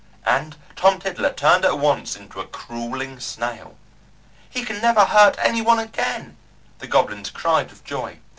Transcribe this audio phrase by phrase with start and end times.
[0.25, 3.77] and Tom Tiddler turned at once into a crawling snail.
[4.49, 6.37] "He can never hurt any one again,"
[6.79, 8.17] the goblins cried with joy.